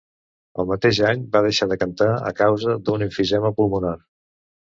El 0.61 0.69
mateix 0.69 0.99
any 1.09 1.21
va 1.35 1.41
deixar 1.47 1.67
de 1.73 1.77
cantar 1.81 2.07
a 2.31 2.33
causa 2.41 2.75
d'un 2.89 3.07
emfisema 3.09 3.53
pulmonar. 3.61 3.95